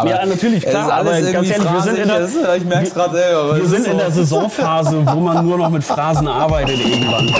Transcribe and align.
Aber 0.00 0.10
ja, 0.10 0.24
natürlich, 0.26 0.64
klar. 0.64 0.92
Aber 0.92 1.10
ganz 1.10 1.50
ehrlich, 1.50 1.72
wir 1.72 1.80
sind 1.82 1.98
in 1.98 2.06
der, 2.06 2.56
ich 2.56 2.64
merke 2.64 2.88
gerade 2.88 3.16
selber. 3.16 3.56
Wir 3.56 3.66
sind 3.66 3.84
so. 3.84 3.90
in 3.90 3.98
der 3.98 4.12
Saisonphase, 4.12 5.04
wo 5.04 5.18
man 5.18 5.44
nur 5.44 5.58
noch 5.58 5.70
mit 5.70 5.82
Phrasen 5.82 6.28
arbeitet 6.28 6.78
irgendwann. 6.78 7.34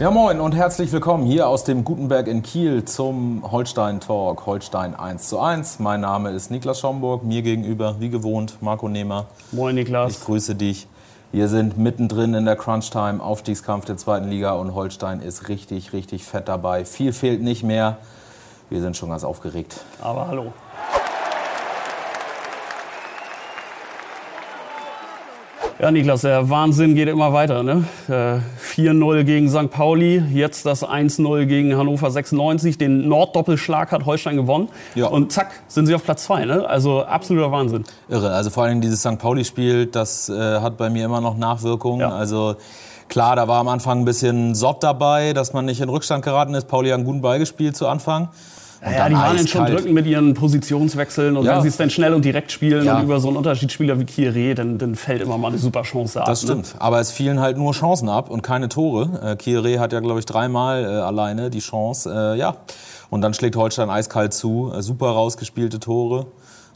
Ja, 0.00 0.10
moin 0.10 0.40
und 0.40 0.56
herzlich 0.56 0.90
willkommen 0.90 1.24
hier 1.24 1.46
aus 1.46 1.62
dem 1.62 1.84
Gutenberg 1.84 2.26
in 2.26 2.42
Kiel 2.42 2.84
zum 2.84 3.48
Holstein 3.52 4.00
Talk, 4.00 4.44
Holstein 4.44 4.96
1 4.96 5.28
zu 5.28 5.38
1. 5.38 5.78
Mein 5.78 6.00
Name 6.00 6.30
ist 6.30 6.50
Niklas 6.50 6.80
Schomburg, 6.80 7.22
mir 7.22 7.42
gegenüber, 7.42 8.00
wie 8.00 8.10
gewohnt, 8.10 8.56
Marco 8.60 8.88
Nehmer. 8.88 9.26
Moin, 9.52 9.76
Niklas. 9.76 10.14
Ich 10.14 10.24
grüße 10.24 10.56
dich. 10.56 10.88
Wir 11.34 11.48
sind 11.48 11.76
mittendrin 11.76 12.32
in 12.34 12.44
der 12.44 12.54
Crunch-Time, 12.54 13.20
Aufstiegskampf 13.20 13.86
der 13.86 13.96
zweiten 13.96 14.28
Liga 14.28 14.52
und 14.52 14.72
Holstein 14.72 15.18
ist 15.18 15.48
richtig, 15.48 15.92
richtig 15.92 16.24
fett 16.24 16.46
dabei. 16.46 16.84
Viel 16.84 17.12
fehlt 17.12 17.42
nicht 17.42 17.64
mehr. 17.64 17.96
Wir 18.70 18.80
sind 18.80 18.96
schon 18.96 19.08
ganz 19.08 19.24
aufgeregt. 19.24 19.80
Aber 20.00 20.28
hallo. 20.28 20.52
Ja, 25.84 25.90
Niklas, 25.90 26.22
der 26.22 26.48
Wahnsinn 26.48 26.94
geht 26.94 27.10
immer 27.10 27.34
weiter. 27.34 27.62
Ne? 27.62 27.84
4-0 28.08 29.18
äh, 29.18 29.24
gegen 29.24 29.50
St. 29.50 29.68
Pauli, 29.68 30.16
jetzt 30.32 30.64
das 30.64 30.82
1-0 30.82 31.44
gegen 31.44 31.76
Hannover 31.76 32.10
96. 32.10 32.78
Den 32.78 33.06
Norddoppelschlag 33.06 33.92
hat 33.92 34.06
Holstein 34.06 34.36
gewonnen. 34.36 34.70
Ja. 34.94 35.08
Und 35.08 35.30
zack, 35.30 35.50
sind 35.68 35.84
sie 35.84 35.94
auf 35.94 36.02
Platz 36.02 36.24
2. 36.24 36.46
Ne? 36.46 36.66
Also 36.66 37.02
absoluter 37.02 37.52
Wahnsinn. 37.52 37.84
Irre. 38.08 38.30
Also 38.30 38.48
vor 38.48 38.64
allem 38.64 38.80
dieses 38.80 39.00
St. 39.00 39.18
Pauli-Spiel, 39.18 39.84
das 39.84 40.30
äh, 40.30 40.60
hat 40.60 40.78
bei 40.78 40.88
mir 40.88 41.04
immer 41.04 41.20
noch 41.20 41.36
Nachwirkungen. 41.36 42.00
Ja. 42.00 42.16
Also 42.16 42.56
klar, 43.10 43.36
da 43.36 43.46
war 43.46 43.60
am 43.60 43.68
Anfang 43.68 43.98
ein 44.00 44.04
bisschen 44.06 44.54
Sott 44.54 44.82
dabei, 44.82 45.34
dass 45.34 45.52
man 45.52 45.66
nicht 45.66 45.82
in 45.82 45.90
Rückstand 45.90 46.24
geraten 46.24 46.54
ist. 46.54 46.66
Pauli 46.66 46.88
hat 46.88 46.94
einen 46.94 47.04
guten 47.04 47.20
Ball 47.20 47.38
gespielt 47.38 47.76
zu 47.76 47.88
Anfang. 47.88 48.30
Ja, 48.84 49.08
die 49.08 49.14
waren 49.14 49.36
dann 49.36 49.46
schon 49.46 49.66
drücken 49.66 49.94
mit 49.94 50.06
ihren 50.06 50.34
Positionswechseln 50.34 51.36
und 51.36 51.46
ja. 51.46 51.56
wenn 51.56 51.62
sie 51.62 51.68
es 51.68 51.76
dann 51.76 51.90
schnell 51.90 52.12
und 52.12 52.24
direkt 52.24 52.52
spielen 52.52 52.84
ja. 52.84 52.98
und 52.98 53.04
über 53.04 53.18
so 53.18 53.28
einen 53.28 53.38
Unterschiedsspieler 53.38 53.98
wie 53.98 54.04
Kieré, 54.04 54.54
dann, 54.54 54.78
dann 54.78 54.94
fällt 54.94 55.22
immer 55.22 55.38
mal 55.38 55.48
eine 55.48 55.58
super 55.58 55.82
Chance 55.82 56.20
ab. 56.20 56.26
Das 56.26 56.42
ne? 56.42 56.48
stimmt, 56.48 56.74
ne? 56.74 56.80
aber 56.80 57.00
es 57.00 57.10
fielen 57.10 57.40
halt 57.40 57.56
nur 57.56 57.72
Chancen 57.72 58.08
ab 58.08 58.30
und 58.30 58.42
keine 58.42 58.68
Tore. 58.68 59.20
Äh, 59.22 59.42
Kieré 59.42 59.78
hat 59.78 59.92
ja, 59.92 60.00
glaube 60.00 60.20
ich, 60.20 60.26
dreimal 60.26 60.84
äh, 60.84 60.86
alleine 60.86 61.50
die 61.50 61.60
Chance. 61.60 62.12
Äh, 62.34 62.38
ja, 62.38 62.56
und 63.10 63.22
dann 63.22 63.32
schlägt 63.32 63.56
Holstein 63.56 63.90
eiskalt 63.90 64.34
zu. 64.34 64.72
Äh, 64.74 64.82
super 64.82 65.08
rausgespielte 65.10 65.80
Tore. 65.80 66.26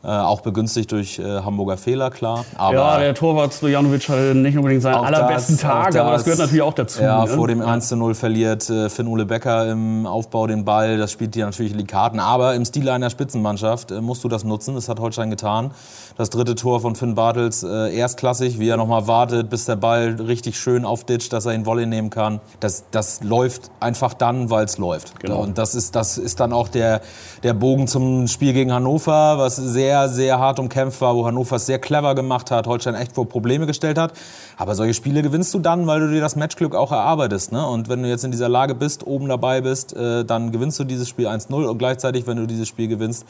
Äh, 0.09 0.11
auch 0.11 0.41
begünstigt 0.41 0.91
durch 0.91 1.19
äh, 1.19 1.23
Hamburger 1.43 1.77
Fehler, 1.77 2.11
klar. 2.11 2.47
Aber 2.57 2.75
ja, 2.75 2.99
der 2.99 3.15
Torwart 3.15 3.53
Stojanovic 3.53 4.09
hatte 4.09 4.35
nicht 4.35 4.57
unbedingt 4.57 4.81
seinen 4.81 5.05
allerbesten 5.05 5.57
das, 5.57 5.63
Tag, 5.63 5.91
das, 5.91 6.01
aber 6.01 6.13
das 6.13 6.25
gehört 6.25 6.39
natürlich 6.39 6.63
auch 6.63 6.73
dazu. 6.73 7.03
Ja, 7.03 7.27
ne? 7.27 7.31
vor 7.31 7.47
dem 7.47 7.61
1-0 7.61 8.15
verliert 8.15 8.71
äh, 8.71 8.89
Finn-Ole 8.89 9.27
Becker 9.27 9.71
im 9.71 10.07
Aufbau 10.07 10.47
den 10.47 10.65
Ball. 10.65 10.97
Das 10.97 11.13
spielt 11.13 11.35
dir 11.35 11.45
natürlich 11.45 11.73
in 11.73 11.79
die 11.79 11.85
Karten. 11.85 12.21
Aber 12.21 12.55
im 12.55 12.65
Stil 12.65 12.89
einer 12.89 13.11
Spitzenmannschaft 13.11 13.91
äh, 13.91 14.01
musst 14.01 14.25
du 14.25 14.29
das 14.29 14.45
nutzen. 14.45 14.77
Das 14.77 14.89
hat 14.89 14.99
Holstein 14.99 15.29
getan. 15.29 15.73
Das 16.17 16.31
dritte 16.31 16.55
Tor 16.55 16.81
von 16.81 16.97
Finn 16.97 17.15
Bartels 17.15 17.63
äh, 17.63 17.95
erstklassig, 17.95 18.59
wie 18.59 18.71
er 18.71 18.79
nochmal 18.79 19.07
wartet, 19.09 19.51
bis 19.51 19.67
der 19.67 19.77
Ball 19.77 20.17
richtig 20.19 20.59
schön 20.59 20.87
aufditscht, 20.87 21.35
dass 21.35 21.45
er 21.45 21.53
ihn 21.53 21.67
Volley 21.67 21.85
nehmen 21.85 22.09
kann. 22.09 22.41
Das, 22.61 22.85
das 22.93 23.23
läuft 23.23 23.71
einfach 23.79 24.15
dann, 24.15 24.49
weil 24.49 24.65
es 24.65 24.79
läuft. 24.79 25.21
Genau. 25.21 25.43
Und 25.43 25.59
das 25.59 25.75
ist, 25.75 25.95
das 25.95 26.17
ist 26.17 26.41
dann 26.41 26.55
auch 26.55 26.69
der, 26.69 27.03
der 27.43 27.53
Bogen 27.53 27.89
zum 27.89 28.27
Spiel 28.27 28.55
gegen 28.55 28.73
Hannover, 28.73 29.37
was 29.37 29.57
sehr 29.57 29.98
sehr, 30.07 30.29
sehr 30.29 30.39
hart 30.39 30.61
umkämpft 30.61 31.01
war, 31.01 31.17
wo 31.17 31.27
Hannover 31.27 31.57
es 31.57 31.67
sehr 31.67 31.79
clever 31.79 32.15
gemacht 32.15 32.51
hat, 32.51 32.67
Holstein 32.67 32.95
echt 32.95 33.13
vor 33.13 33.29
Probleme 33.29 33.67
gestellt 33.67 33.99
hat. 33.99 34.13
Aber 34.57 34.75
solche 34.75 34.95
Spiele 34.95 35.23
gewinnst 35.23 35.53
du 35.55 35.59
dann, 35.59 35.87
weil 35.87 36.01
du 36.01 36.11
dir 36.11 36.21
das 36.21 36.37
Matchglück 36.37 36.75
auch 36.75 36.93
erarbeitest. 36.93 37.51
Ne? 37.51 37.67
Und 37.67 37.89
wenn 37.89 38.03
du 38.03 38.09
jetzt 38.09 38.25
in 38.25 38.31
dieser 38.31 38.49
Lage 38.49 38.75
bist, 38.75 39.07
oben 39.07 39.29
dabei 39.29 39.63
bist, 39.63 39.97
äh, 39.97 40.25
dann 40.25 40.53
gewinnst 40.53 40.79
du 40.79 40.85
dieses 40.85 41.09
Spiel 41.09 41.27
1-0 41.27 41.65
und 41.65 41.79
gleichzeitig, 41.79 42.27
wenn 42.27 42.37
du 42.37 42.47
dieses 42.47 42.69
Spiel 42.69 42.87
gewinnst, 42.87 43.25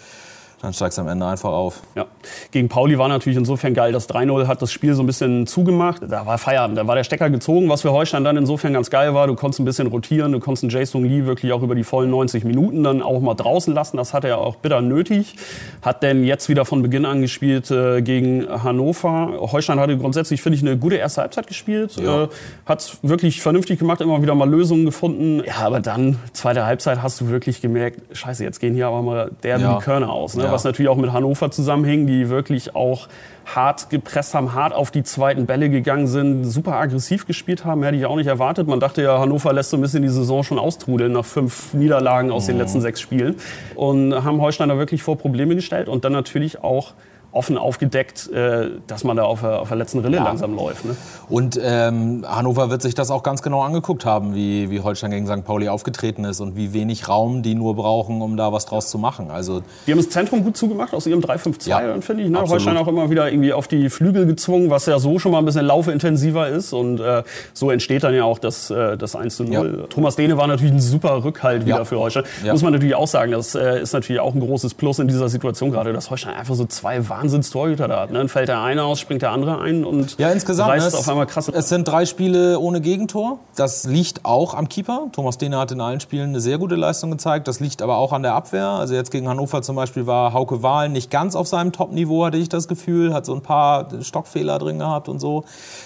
dann 0.60 0.72
steigst 0.72 0.98
du 0.98 1.02
am 1.02 1.08
Ende 1.08 1.24
einfach 1.24 1.50
auf. 1.50 1.82
Ja. 1.94 2.06
Gegen 2.50 2.68
Pauli 2.68 2.98
war 2.98 3.06
natürlich 3.08 3.38
insofern 3.38 3.74
geil. 3.74 3.92
Das 3.92 4.08
3-0 4.08 4.48
hat 4.48 4.60
das 4.60 4.72
Spiel 4.72 4.94
so 4.94 5.02
ein 5.02 5.06
bisschen 5.06 5.46
zugemacht. 5.46 6.02
Da 6.08 6.26
war 6.26 6.36
Feierabend, 6.36 6.76
da 6.76 6.86
war 6.86 6.96
der 6.96 7.04
Stecker 7.04 7.30
gezogen, 7.30 7.68
was 7.68 7.82
für 7.82 7.92
Holstein 7.92 8.24
dann 8.24 8.36
insofern 8.36 8.72
ganz 8.72 8.90
geil 8.90 9.14
war. 9.14 9.28
Du 9.28 9.36
konntest 9.36 9.60
ein 9.60 9.64
bisschen 9.64 9.86
rotieren, 9.86 10.32
du 10.32 10.40
konntest 10.40 10.64
einen 10.64 10.70
Jason 10.70 11.04
Lee 11.04 11.26
wirklich 11.26 11.52
auch 11.52 11.62
über 11.62 11.76
die 11.76 11.84
vollen 11.84 12.10
90 12.10 12.42
Minuten 12.42 12.82
dann 12.82 13.02
auch 13.02 13.20
mal 13.20 13.34
draußen 13.34 13.72
lassen. 13.72 13.96
Das 13.96 14.12
hat 14.14 14.24
er 14.24 14.38
auch 14.38 14.56
bitter 14.56 14.80
nötig. 14.80 15.36
Hat 15.82 16.02
denn 16.02 16.24
jetzt 16.24 16.48
wieder 16.48 16.64
von 16.64 16.82
Beginn 16.82 17.04
an 17.04 17.20
gespielt 17.20 17.70
äh, 17.70 18.02
gegen 18.02 18.48
Hannover. 18.48 19.34
Holstein 19.52 19.78
hatte 19.78 19.96
grundsätzlich, 19.96 20.42
finde 20.42 20.56
ich, 20.56 20.62
eine 20.62 20.76
gute 20.76 20.96
erste 20.96 21.20
Halbzeit 21.20 21.46
gespielt. 21.46 21.96
Ja. 21.96 22.24
Äh, 22.24 22.28
hat 22.66 22.98
wirklich 23.02 23.40
vernünftig 23.42 23.78
gemacht, 23.78 24.00
immer 24.00 24.22
wieder 24.22 24.34
mal 24.34 24.50
Lösungen 24.50 24.84
gefunden. 24.84 25.42
Ja, 25.46 25.66
aber 25.66 25.78
dann, 25.78 26.18
zweite 26.32 26.66
Halbzeit, 26.66 27.00
hast 27.00 27.20
du 27.20 27.28
wirklich 27.28 27.60
gemerkt, 27.60 28.00
scheiße, 28.16 28.42
jetzt 28.42 28.58
gehen 28.58 28.74
hier 28.74 28.88
aber 28.88 29.02
mal 29.02 29.30
der 29.44 29.58
ja. 29.58 29.74
die 29.74 29.84
Körner 29.84 30.10
aus. 30.10 30.34
Ne? 30.34 30.47
Ja. 30.48 30.54
Was 30.54 30.64
natürlich 30.64 30.88
auch 30.88 30.96
mit 30.96 31.12
Hannover 31.12 31.50
zusammenhing, 31.50 32.06
die 32.06 32.28
wirklich 32.28 32.74
auch 32.74 33.08
hart 33.46 33.90
gepresst 33.90 34.34
haben, 34.34 34.54
hart 34.54 34.74
auf 34.74 34.90
die 34.90 35.02
zweiten 35.02 35.46
Bälle 35.46 35.70
gegangen 35.70 36.06
sind, 36.06 36.44
super 36.44 36.74
aggressiv 36.74 37.26
gespielt 37.26 37.64
haben, 37.64 37.82
hätte 37.82 37.96
ich 37.96 38.06
auch 38.06 38.16
nicht 38.16 38.26
erwartet. 38.26 38.68
Man 38.68 38.80
dachte 38.80 39.02
ja, 39.02 39.18
Hannover 39.18 39.52
lässt 39.52 39.70
so 39.70 39.76
ein 39.76 39.80
bisschen 39.80 40.02
die 40.02 40.08
Saison 40.08 40.42
schon 40.42 40.58
austrudeln 40.58 41.12
nach 41.12 41.24
fünf 41.24 41.72
Niederlagen 41.74 42.30
aus 42.30 42.44
mhm. 42.44 42.52
den 42.52 42.58
letzten 42.58 42.80
sechs 42.80 43.00
Spielen 43.00 43.36
und 43.74 44.12
haben 44.14 44.40
Holstein 44.40 44.68
da 44.68 44.76
wirklich 44.76 45.02
vor 45.02 45.16
Probleme 45.16 45.54
gestellt 45.54 45.88
und 45.88 46.04
dann 46.04 46.12
natürlich 46.12 46.62
auch 46.62 46.94
offen 47.30 47.58
aufgedeckt, 47.58 48.30
äh, 48.30 48.70
dass 48.86 49.04
man 49.04 49.16
da 49.16 49.24
auf 49.24 49.40
der, 49.40 49.60
auf 49.60 49.68
der 49.68 49.76
letzten 49.76 49.98
Rille 49.98 50.16
ja. 50.16 50.24
langsam 50.24 50.54
läuft. 50.54 50.84
Ne? 50.86 50.96
Und 51.28 51.60
ähm, 51.62 52.24
Hannover 52.26 52.70
wird 52.70 52.80
sich 52.80 52.94
das 52.94 53.10
auch 53.10 53.22
ganz 53.22 53.42
genau 53.42 53.62
angeguckt 53.62 54.06
haben, 54.06 54.34
wie, 54.34 54.70
wie 54.70 54.80
Holstein 54.80 55.10
gegen 55.10 55.26
St. 55.26 55.44
Pauli 55.44 55.68
aufgetreten 55.68 56.24
ist 56.24 56.40
und 56.40 56.56
wie 56.56 56.72
wenig 56.72 57.08
Raum 57.08 57.42
die 57.42 57.54
nur 57.54 57.76
brauchen, 57.76 58.22
um 58.22 58.36
da 58.36 58.52
was 58.52 58.64
draus 58.64 58.88
zu 58.88 58.98
machen. 58.98 59.30
Also 59.30 59.62
die 59.86 59.92
haben 59.92 59.98
das 59.98 60.08
Zentrum 60.08 60.42
gut 60.42 60.56
zugemacht 60.56 60.94
aus 60.94 61.06
ihrem 61.06 61.20
3-5-2, 61.20 61.68
ja, 61.68 62.00
finde 62.00 62.22
ich. 62.22 62.30
Ne? 62.30 62.40
Holstein 62.40 62.76
auch 62.78 62.88
immer 62.88 63.10
wieder 63.10 63.30
irgendwie 63.30 63.52
auf 63.52 63.68
die 63.68 63.90
Flügel 63.90 64.26
gezwungen, 64.26 64.70
was 64.70 64.86
ja 64.86 64.98
so 64.98 65.18
schon 65.18 65.32
mal 65.32 65.38
ein 65.38 65.44
bisschen 65.44 65.66
laufeintensiver 65.66 66.48
ist. 66.48 66.72
Und 66.72 66.98
äh, 67.00 67.24
so 67.52 67.70
entsteht 67.70 68.04
dann 68.04 68.14
ja 68.14 68.24
auch 68.24 68.38
das, 68.38 68.70
äh, 68.70 68.96
das 68.96 69.14
1 69.14 69.40
0. 69.40 69.52
Ja. 69.52 69.62
Thomas 69.88 70.16
Dehne 70.16 70.38
war 70.38 70.46
natürlich 70.46 70.72
ein 70.72 70.80
super 70.80 71.22
Rückhalt 71.24 71.66
wieder 71.66 71.84
für 71.84 71.98
Holstein. 71.98 72.24
Muss 72.50 72.62
man 72.62 72.72
natürlich 72.72 72.94
auch 72.94 73.06
sagen, 73.06 73.32
das 73.32 73.54
äh, 73.54 73.80
ist 73.82 73.92
natürlich 73.92 74.20
auch 74.20 74.34
ein 74.34 74.40
großes 74.40 74.74
Plus 74.74 74.98
in 74.98 75.08
dieser 75.08 75.28
Situation 75.28 75.70
gerade, 75.70 75.92
dass 75.92 76.10
Holstein 76.10 76.34
einfach 76.34 76.54
so 76.54 76.64
zwei 76.64 77.08
Wahnsinns-Torhüter 77.18 77.88
da 77.88 78.00
hat. 78.00 78.10
Ne? 78.10 78.18
Dann 78.18 78.28
fällt 78.28 78.48
der 78.48 78.62
eine 78.62 78.84
aus, 78.84 79.00
springt 79.00 79.22
der 79.22 79.32
andere 79.32 79.60
ein 79.60 79.84
und 79.84 80.18
ja, 80.18 80.30
insgesamt, 80.30 80.70
reißt 80.70 80.88
es, 80.88 80.94
auf 80.94 81.08
einmal 81.08 81.26
krass. 81.26 81.48
Es 81.48 81.68
sind 81.68 81.86
drei 81.86 82.06
Spiele 82.06 82.58
ohne 82.58 82.80
Gegentor. 82.80 83.38
Das 83.56 83.84
liegt 83.84 84.24
auch 84.24 84.54
am 84.54 84.68
Keeper. 84.68 85.08
Thomas 85.12 85.38
Dehne 85.38 85.58
hat 85.58 85.72
in 85.72 85.80
allen 85.80 86.00
Spielen 86.00 86.30
eine 86.30 86.40
sehr 86.40 86.58
gute 86.58 86.76
Leistung 86.76 87.10
gezeigt. 87.10 87.48
Das 87.48 87.60
liegt 87.60 87.82
aber 87.82 87.96
auch 87.96 88.12
an 88.12 88.22
der 88.22 88.34
Abwehr. 88.34 88.66
Also 88.66 88.94
jetzt 88.94 89.10
gegen 89.10 89.28
Hannover 89.28 89.62
zum 89.62 89.76
Beispiel 89.76 90.06
war 90.06 90.32
Hauke 90.32 90.62
Wahl 90.62 90.88
nicht 90.88 91.10
ganz 91.10 91.34
auf 91.34 91.46
seinem 91.46 91.72
Top-Niveau, 91.72 92.24
hatte 92.24 92.38
ich 92.38 92.48
das 92.48 92.68
Gefühl. 92.68 93.12
Hat 93.12 93.26
so 93.26 93.34
ein 93.34 93.42
paar 93.42 93.88
Stockfehler 94.02 94.58
drin 94.58 94.78
gehabt 94.78 95.08
und 95.08 95.18
so. 95.18 95.44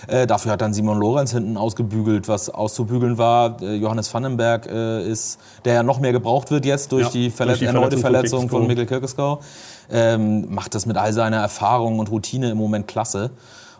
Äh, 0.09 0.27
dafür 0.27 0.53
hat 0.53 0.61
dann 0.61 0.75
Simon 0.75 0.99
Lorenz 0.99 1.33
hinten 1.33 1.57
ausgebügelt, 1.57 2.29
was 2.29 2.51
auszubügeln 2.51 3.19
war. 3.19 3.61
Äh, 3.63 3.77
Johannes 3.77 4.13
Vandenberg 4.13 4.67
äh, 4.67 5.03
ist, 5.07 5.39
der 5.65 5.75
ja 5.75 5.83
noch 5.83 6.01
mehr 6.01 6.13
gebraucht 6.13 6.51
wird 6.51 6.65
jetzt 6.65 6.93
durch 6.93 7.07
ja, 7.07 7.11
die, 7.11 7.31
Verlet 7.31 7.53
durch 7.53 7.61
die 7.61 7.67
erneute 7.67 7.99
Verletzung 7.99 8.49
von, 8.49 8.61
von 8.61 8.67
Mikkel 8.67 8.87
Kirkeskau 8.87 9.41
ähm, 9.93 10.53
macht 10.53 10.75
das 10.75 10.87
mit 10.87 10.97
all 10.97 11.13
seiner 11.13 11.37
Erfahrung 11.37 11.99
und 11.99 12.11
Routine 12.11 12.51
im 12.51 12.59
Moment 12.59 12.89
klasse. 12.89 13.31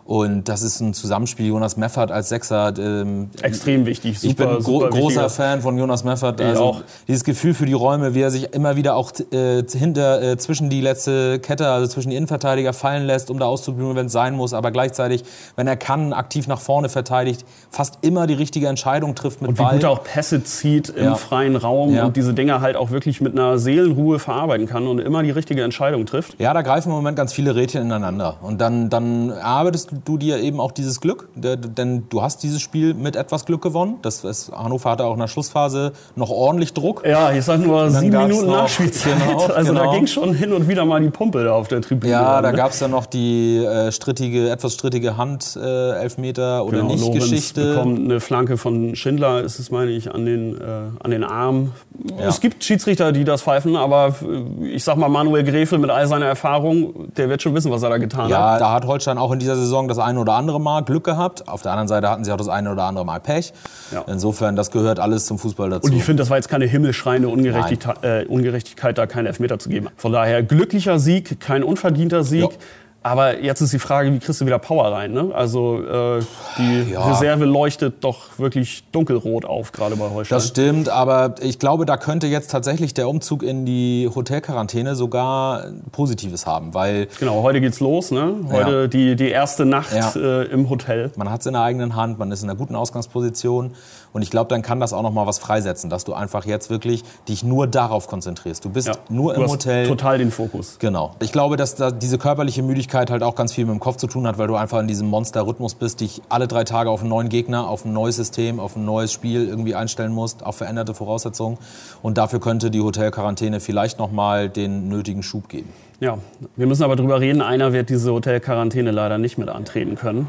Und 0.05 0.49
das 0.49 0.63
ist 0.63 0.81
ein 0.81 0.93
Zusammenspiel. 0.93 1.47
Jonas 1.47 1.77
Meffert 1.77 2.11
als 2.11 2.29
Sechser. 2.29 2.73
Ähm, 2.77 3.29
Extrem 3.41 3.85
wichtig. 3.85 4.19
Super, 4.19 4.57
ich 4.57 4.57
bin 4.57 4.63
gro 4.63 4.79
großer 4.79 4.97
wichtiger. 5.01 5.29
Fan 5.29 5.61
von 5.61 5.77
Jonas 5.77 6.03
Meffert. 6.03 6.41
Also 6.41 6.61
auch. 6.61 6.81
Dieses 7.07 7.23
Gefühl 7.23 7.53
für 7.53 7.65
die 7.65 7.73
Räume, 7.73 8.13
wie 8.13 8.21
er 8.21 8.29
sich 8.29 8.53
immer 8.53 8.75
wieder 8.75 8.95
auch 8.95 9.13
äh, 9.31 9.63
hinter, 9.71 10.21
äh, 10.21 10.37
zwischen 10.37 10.69
die 10.69 10.81
letzte 10.81 11.39
Kette, 11.39 11.69
also 11.69 11.87
zwischen 11.87 12.09
die 12.09 12.17
Innenverteidiger 12.17 12.73
fallen 12.73 13.05
lässt, 13.05 13.29
um 13.29 13.39
da 13.39 13.45
auszubügeln, 13.45 13.95
wenn 13.95 14.07
es 14.07 14.11
sein 14.11 14.35
muss. 14.35 14.53
Aber 14.53 14.71
gleichzeitig, 14.71 15.23
wenn 15.55 15.67
er 15.67 15.77
kann, 15.77 16.11
aktiv 16.11 16.47
nach 16.47 16.59
vorne 16.59 16.89
verteidigt, 16.89 17.45
fast 17.69 17.99
immer 18.01 18.27
die 18.27 18.33
richtige 18.33 18.67
Entscheidung 18.67 19.15
trifft 19.15 19.41
mit 19.41 19.49
und 19.49 19.57
wie 19.57 19.63
Ball. 19.63 19.75
gut 19.75 19.83
er 19.83 19.91
auch 19.91 20.03
Pässe 20.03 20.43
zieht 20.43 20.89
im 20.89 21.05
ja. 21.05 21.15
freien 21.15 21.55
Raum 21.55 21.93
ja. 21.93 22.05
und 22.05 22.17
diese 22.17 22.33
Dinger 22.33 22.59
halt 22.59 22.75
auch 22.75 22.91
wirklich 22.91 23.21
mit 23.21 23.33
einer 23.33 23.57
Seelenruhe 23.57 24.19
verarbeiten 24.19 24.67
kann 24.67 24.85
und 24.87 24.99
immer 24.99 25.23
die 25.23 25.31
richtige 25.31 25.63
Entscheidung 25.63 26.05
trifft. 26.05 26.39
Ja, 26.39 26.53
da 26.53 26.61
greifen 26.61 26.89
im 26.89 26.95
Moment 26.95 27.15
ganz 27.15 27.31
viele 27.31 27.55
Rädchen 27.55 27.83
ineinander. 27.83 28.35
Und 28.41 28.59
dann, 28.59 28.89
dann 28.89 29.31
arbeitest 29.31 29.91
du 29.91 29.92
dir 30.17 30.39
eben 30.39 30.59
auch 30.59 30.71
dieses 30.71 31.01
Glück, 31.01 31.29
denn 31.35 32.03
du 32.09 32.21
hast 32.21 32.43
dieses 32.43 32.61
Spiel 32.61 32.93
mit 32.93 33.15
etwas 33.15 33.45
Glück 33.45 33.61
gewonnen. 33.61 33.97
Das 34.01 34.23
ist, 34.23 34.51
Hannover 34.51 34.91
hatte 34.91 35.05
auch 35.05 35.13
in 35.13 35.19
der 35.19 35.27
Schlussphase 35.27 35.93
noch 36.15 36.29
ordentlich 36.29 36.73
Druck. 36.73 37.03
Ja, 37.05 37.31
ich 37.31 37.43
sag 37.45 37.59
nur 37.59 37.89
sieben 37.89 38.17
Minuten 38.17 38.47
Nachspielzeit. 38.47 39.13
Genau, 39.23 39.45
also 39.45 39.73
genau. 39.73 39.85
da 39.85 39.95
ging 39.95 40.07
schon 40.07 40.33
hin 40.33 40.53
und 40.53 40.67
wieder 40.67 40.85
mal 40.85 40.99
die 40.99 41.09
Pumpe 41.09 41.43
da 41.43 41.53
auf 41.53 41.67
der 41.67 41.81
Tribüne. 41.81 42.11
Ja, 42.11 42.41
da 42.41 42.51
ne? 42.51 42.57
gab 42.57 42.71
es 42.71 42.79
ja 42.79 42.87
noch 42.87 43.05
die 43.05 43.57
äh, 43.57 43.91
strittige, 43.91 44.49
etwas 44.49 44.73
strittige 44.73 45.17
Hand, 45.17 45.57
äh, 45.61 45.91
Elfmeter 46.01 46.65
oder 46.65 46.79
genau, 46.79 46.91
nicht 46.91 47.01
Lorenz 47.01 47.23
Geschichte. 47.29 47.75
bekommt 47.75 47.99
eine 47.99 48.19
Flanke 48.19 48.57
von 48.57 48.95
Schindler, 48.95 49.41
ist 49.41 49.59
es 49.59 49.71
meine 49.71 49.91
ich, 49.91 50.13
an 50.13 50.25
den, 50.25 50.59
äh, 50.59 50.63
an 51.01 51.11
den 51.11 51.23
Arm 51.23 51.71
Ja. 52.17 52.27
Es 52.27 52.41
gibt 52.41 52.63
Schiedsrichter, 52.63 53.11
die 53.11 53.23
das 53.23 53.41
pfeifen, 53.41 53.75
aber 53.75 54.15
äh, 54.21 54.67
ich 54.67 54.83
sag 54.83 54.97
mal, 54.97 55.09
Manuel 55.09 55.43
Gräfe 55.43 55.77
mit 55.77 55.89
all 55.89 56.07
seiner 56.07 56.25
Erfahrung, 56.25 57.11
der 57.15 57.29
wird 57.29 57.41
schon 57.41 57.53
wissen, 57.53 57.71
was 57.71 57.83
er 57.83 57.89
da 57.89 57.97
getan 57.97 58.29
ja, 58.29 58.37
hat. 58.37 58.59
Ja, 58.61 58.67
da 58.67 58.73
hat 58.73 58.85
Holstein 58.85 59.17
auch 59.17 59.31
in 59.31 59.39
dieser 59.39 59.55
Saison 59.55 59.82
das 59.87 59.99
eine 59.99 60.19
oder 60.19 60.33
andere 60.33 60.59
Mal 60.59 60.81
Glück 60.83 61.03
gehabt. 61.03 61.47
Auf 61.47 61.61
der 61.61 61.71
anderen 61.71 61.87
Seite 61.87 62.09
hatten 62.09 62.23
sie 62.23 62.31
auch 62.31 62.37
das 62.37 62.49
eine 62.49 62.71
oder 62.71 62.83
andere 62.83 63.05
Mal 63.05 63.19
Pech. 63.19 63.53
Ja. 63.91 64.03
Insofern, 64.07 64.55
das 64.55 64.71
gehört 64.71 64.99
alles 64.99 65.25
zum 65.25 65.39
Fußball 65.39 65.69
dazu. 65.69 65.89
Und 65.89 65.97
ich 65.97 66.03
finde, 66.03 66.21
das 66.21 66.29
war 66.29 66.37
jetzt 66.37 66.49
keine 66.49 66.65
himmelschreiende 66.65 67.27
Ungerechtigkeit, 67.27 68.03
äh, 68.03 68.25
Ungerechtigkeit, 68.25 68.97
da 68.97 69.07
keinen 69.07 69.27
Elfmeter 69.27 69.59
zu 69.59 69.69
geben. 69.69 69.87
Von 69.97 70.11
daher 70.11 70.43
glücklicher 70.43 70.99
Sieg, 70.99 71.39
kein 71.39 71.63
unverdienter 71.63 72.23
Sieg. 72.23 72.43
Ja. 72.43 72.57
Aber 73.03 73.41
jetzt 73.41 73.59
ist 73.59 73.73
die 73.73 73.79
Frage, 73.79 74.13
wie 74.13 74.19
kriegst 74.19 74.39
du 74.39 74.45
wieder 74.45 74.59
Power 74.59 74.91
rein? 74.93 75.11
Ne? 75.11 75.31
Also 75.35 75.83
äh, 75.83 76.21
die 76.57 76.93
ja. 76.93 77.05
Reserve 77.05 77.43
leuchtet 77.43 78.01
doch 78.01 78.39
wirklich 78.39 78.85
dunkelrot 78.93 79.43
auf, 79.43 79.73
gerade 79.73 79.97
bei 79.97 80.09
Holstein. 80.09 80.37
Das 80.37 80.47
stimmt, 80.47 80.87
aber 80.87 81.35
ich 81.41 81.59
glaube, 81.59 81.85
da 81.85 81.97
könnte 81.97 82.27
jetzt 82.27 82.49
tatsächlich 82.49 82.93
der 82.93 83.09
Umzug 83.09 83.43
in 83.43 83.65
die 83.65 84.09
Hotelquarantäne 84.13 84.95
sogar 84.95 85.65
Positives 85.91 86.45
haben, 86.45 86.73
weil... 86.73 87.07
Genau, 87.19 87.43
heute 87.43 87.59
geht's 87.59 87.81
los, 87.81 88.11
ne? 88.11 88.35
Heute 88.49 88.71
ja. 88.71 88.87
die, 88.87 89.17
die 89.17 89.29
erste 89.29 89.65
Nacht 89.65 89.93
ja. 89.93 90.13
äh, 90.15 90.45
im 90.45 90.69
Hotel. 90.69 91.11
Man 91.17 91.29
hat 91.29 91.41
es 91.41 91.45
in 91.45 91.53
der 91.53 91.61
eigenen 91.61 91.97
Hand, 91.97 92.19
man 92.19 92.31
ist 92.31 92.41
in 92.41 92.49
einer 92.49 92.57
guten 92.57 92.75
Ausgangsposition 92.75 93.73
und 94.13 94.21
ich 94.21 94.29
glaube, 94.29 94.47
dann 94.47 94.61
kann 94.61 94.79
das 94.79 94.93
auch 94.93 95.01
noch 95.01 95.11
mal 95.11 95.27
was 95.27 95.39
freisetzen, 95.39 95.89
dass 95.89 96.05
du 96.05 96.13
einfach 96.13 96.45
jetzt 96.45 96.69
wirklich 96.69 97.03
dich 97.27 97.43
nur 97.43 97.67
darauf 97.67 98.07
konzentrierst. 98.07 98.63
Du 98.63 98.69
bist 98.69 98.91
nur 99.09 99.35
im 99.35 99.47
Hotel. 99.47 99.87
Total 99.87 100.19
den 100.19 100.31
Fokus. 100.31 100.77
Genau. 100.79 101.15
Ich 101.19 101.31
glaube, 101.31 101.57
dass 101.57 101.75
da 101.75 101.91
diese 101.91 102.17
körperliche 102.17 102.63
Müdigkeit 102.63 102.92
halt 102.93 103.23
auch 103.23 103.35
ganz 103.35 103.53
viel 103.53 103.65
mit 103.65 103.73
dem 103.73 103.79
Kopf 103.79 103.97
zu 103.97 104.07
tun 104.07 104.27
hat, 104.27 104.37
weil 104.37 104.47
du 104.47 104.55
einfach 104.55 104.79
in 104.79 104.87
diesem 104.87 105.09
Monster-Rhythmus 105.09 105.75
bist, 105.75 106.01
dich 106.01 106.21
alle 106.29 106.47
drei 106.47 106.63
Tage 106.63 106.89
auf 106.89 107.01
einen 107.01 107.09
neuen 107.09 107.29
Gegner, 107.29 107.67
auf 107.67 107.85
ein 107.85 107.93
neues 107.93 108.15
System, 108.15 108.59
auf 108.59 108.75
ein 108.75 108.85
neues 108.85 109.11
Spiel 109.11 109.47
irgendwie 109.47 109.75
einstellen 109.75 110.11
musst, 110.11 110.45
auf 110.45 110.57
veränderte 110.57 110.93
Voraussetzungen. 110.93 111.57
Und 112.01 112.17
dafür 112.17 112.39
könnte 112.39 112.71
die 112.71 112.81
Hotelquarantäne 112.81 113.59
vielleicht 113.59 113.99
noch 113.99 114.11
mal 114.11 114.49
den 114.49 114.89
nötigen 114.89 115.23
Schub 115.23 115.49
geben. 115.49 115.69
Ja, 115.99 116.17
wir 116.55 116.67
müssen 116.67 116.83
aber 116.83 116.95
drüber 116.95 117.19
reden. 117.19 117.41
Einer 117.41 117.73
wird 117.73 117.89
diese 117.89 118.11
Hotelquarantäne 118.11 118.91
leider 118.91 119.17
nicht 119.17 119.37
mit 119.37 119.49
antreten 119.49 119.95
können. 119.95 120.27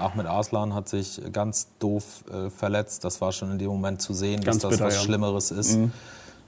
Ahmed 0.00 0.26
Arslan 0.26 0.74
hat 0.74 0.88
sich 0.88 1.20
ganz 1.32 1.68
doof 1.78 2.24
äh, 2.32 2.50
verletzt. 2.50 3.04
Das 3.04 3.20
war 3.20 3.32
schon 3.32 3.52
in 3.52 3.58
dem 3.58 3.68
Moment 3.68 4.00
zu 4.00 4.12
sehen, 4.12 4.40
ganz 4.40 4.62
dass 4.62 4.72
das 4.72 4.80
was 4.80 4.94
ja. 4.94 5.00
Schlimmeres 5.00 5.50
ist. 5.50 5.76
Mhm. 5.76 5.92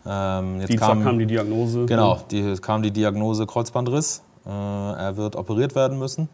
Ähm, 0.06 0.60
jetzt 0.60 0.76
kam, 0.78 1.02
kam, 1.02 1.18
die 1.18 1.26
Diagnose. 1.26 1.86
Genau, 1.86 2.20
die, 2.30 2.54
kam 2.56 2.82
die 2.82 2.90
Diagnose 2.90 3.46
Kreuzbandriss. 3.46 4.22
Äh, 4.46 4.50
er 4.50 5.16
wird 5.16 5.36
operiert 5.36 5.74
werden 5.74 5.98
müssen 5.98 6.28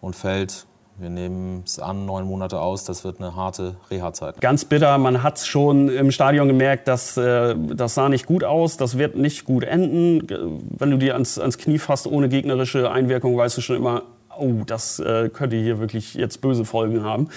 und 0.00 0.14
fällt 0.16 0.66
wir 1.00 1.08
nehmen 1.08 1.62
es 1.64 1.78
an, 1.78 2.04
neun 2.04 2.26
Monate 2.26 2.60
aus. 2.60 2.84
Das 2.84 3.04
wird 3.04 3.20
eine 3.20 3.34
harte 3.34 3.76
Reha-Zeit. 3.90 4.38
Ganz 4.42 4.66
bitter. 4.66 4.98
Man 4.98 5.22
hat 5.22 5.38
schon 5.38 5.88
im 5.88 6.10
Stadion 6.10 6.46
gemerkt, 6.46 6.88
dass 6.88 7.16
äh, 7.16 7.54
das 7.74 7.94
sah 7.94 8.10
nicht 8.10 8.26
gut 8.26 8.44
aus. 8.44 8.76
Das 8.76 8.98
wird 8.98 9.16
nicht 9.16 9.46
gut 9.46 9.64
enden. 9.64 10.26
Wenn 10.78 10.90
du 10.90 10.98
dir 10.98 11.14
ans, 11.14 11.38
ans 11.38 11.56
Knie 11.56 11.78
fasst 11.78 12.06
ohne 12.06 12.28
gegnerische 12.28 12.90
Einwirkung, 12.90 13.34
weißt 13.34 13.56
du 13.56 13.62
schon 13.62 13.76
immer, 13.76 14.02
oh, 14.38 14.62
das 14.66 14.98
äh, 14.98 15.30
könnte 15.30 15.56
hier 15.56 15.78
wirklich 15.78 16.14
jetzt 16.14 16.42
böse 16.42 16.66
Folgen 16.66 17.02
haben. 17.02 17.28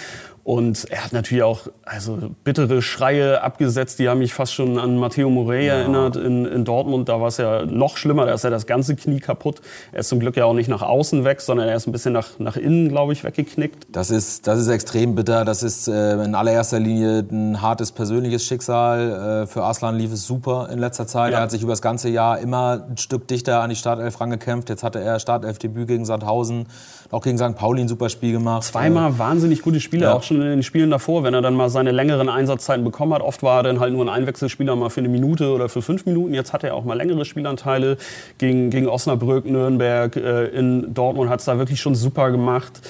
Und 0.44 0.86
er 0.92 1.06
hat 1.06 1.14
natürlich 1.14 1.44
auch 1.44 1.68
also 1.86 2.18
bittere 2.44 2.82
Schreie 2.82 3.42
abgesetzt, 3.42 4.00
die 4.00 4.10
haben 4.10 4.20
mich 4.20 4.34
fast 4.34 4.54
schon 4.54 4.78
an 4.78 4.98
Matteo 4.98 5.30
Morey 5.30 5.68
ja. 5.68 5.76
erinnert 5.76 6.18
in, 6.18 6.46
in 6.46 6.66
Dortmund. 6.66 7.08
Da 7.08 7.22
war 7.22 7.30
es 7.30 7.38
ja 7.38 7.66
noch 7.66 7.96
schlimmer, 7.96 8.26
da 8.26 8.34
ist 8.34 8.44
ja 8.44 8.50
das 8.50 8.66
ganze 8.66 8.98
Knie 8.98 9.22
kaputt. 9.22 9.62
Er 9.94 10.02
ist 10.02 10.10
zum 10.10 10.20
Glück 10.20 10.36
ja 10.36 10.44
auch 10.44 10.54
nicht 10.54 10.68
nach 10.68 10.82
außen 10.82 11.24
weg, 11.24 11.40
sondern 11.40 11.70
er 11.70 11.76
ist 11.76 11.88
ein 11.88 11.94
bisschen 11.94 12.12
nach, 12.12 12.40
nach 12.40 12.58
innen, 12.58 12.90
glaube 12.90 13.14
ich, 13.14 13.24
weggeknickt. 13.24 13.88
Das 13.94 14.12
ist, 14.12 14.46
das 14.46 14.60
ist 14.60 14.68
extrem 14.68 15.16
bitter. 15.16 15.46
Das 15.46 15.64
ist 15.64 15.88
äh, 15.88 16.22
in 16.22 16.36
allererster 16.36 16.80
Linie 16.80 17.26
ein 17.32 17.62
hartes 17.62 17.94
persönliches 17.94 18.44
Schicksal. 18.44 19.44
Äh, 19.44 19.48
für 19.48 19.64
Arslan 19.64 19.96
lief 19.96 20.12
es 20.12 20.28
super 20.28 20.68
in 20.74 20.80
letzter 20.80 21.08
Zeit. 21.08 21.32
Ja. 21.32 21.38
Er 21.38 21.44
hat 21.44 21.52
sich 21.52 21.62
über 21.62 21.72
das 21.72 21.82
ganze 21.82 22.10
Jahr 22.10 22.40
immer 22.40 22.86
ein 22.90 22.98
Stück 22.98 23.30
dichter 23.30 23.62
an 23.62 23.70
die 23.70 23.78
Startelf 23.78 24.20
rangekämpft. 24.20 24.70
Jetzt 24.70 24.84
hatte 24.84 25.00
er 25.00 25.20
Startelf-Debüt 25.20 25.88
gegen 25.88 26.04
Sandhausen, 26.04 26.68
auch 27.14 27.22
gegen 27.24 27.38
St. 27.38 27.56
Pauli 27.56 27.82
ein 27.82 27.88
super 27.88 28.10
Spiel 28.10 28.32
gemacht. 28.32 28.64
Zweimal 28.64 29.12
äh, 29.12 29.20
wahnsinnig 29.20 29.62
gute 29.62 29.80
Spiele, 29.80 30.06
ja. 30.06 30.14
auch 30.14 30.24
schon 30.24 30.42
in 30.42 30.48
den 30.48 30.64
Spielen 30.64 30.90
davor, 30.90 31.24
wenn 31.24 31.34
er 31.34 31.42
dann 31.42 31.54
mal 31.54 31.70
seine 31.70 31.92
längeren 31.92 32.30
Einsatzzeiten 32.30 32.84
bekommen 32.84 33.14
hat. 33.14 33.22
Oft 33.22 33.44
war 33.44 33.60
er 33.60 33.64
dann 33.64 33.80
halt 33.80 33.94
nur 33.94 34.04
ein 34.04 34.10
Einwechselspieler 34.10 34.76
mal 34.76 34.90
für 34.90 35.02
eine 35.02 35.10
Minute 35.10 35.52
oder 35.52 35.70
für 35.70 35.82
fünf 35.82 36.06
Minuten. 36.06 36.34
Jetzt 36.34 36.54
hat 36.54 36.64
er 36.64 36.76
auch 36.76 36.84
mal 36.84 36.96
längere 36.96 37.26
Spielanteile 37.26 37.98
gegen, 38.38 38.70
gegen 38.70 38.88
Osnabrück, 38.88 39.46
Nürnberg, 39.46 40.16
äh, 40.16 40.46
in 40.48 40.94
Dortmund 40.94 41.30
hat 41.30 41.40
es 41.40 41.46
da 41.46 41.58
wirklich 41.58 41.80
schon 41.80 41.96
super 41.96 42.32
gemacht. 42.32 42.82